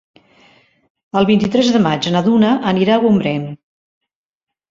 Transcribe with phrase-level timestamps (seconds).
[1.21, 3.43] El vint-i-tres de maig na Duna anirà a Gombrèn.